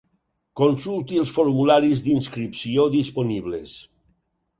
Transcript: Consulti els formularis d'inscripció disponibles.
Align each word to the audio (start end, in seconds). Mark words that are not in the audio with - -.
Consulti 0.59 1.19
els 1.23 1.33
formularis 1.35 2.01
d'inscripció 2.07 2.87
disponibles. 2.95 3.75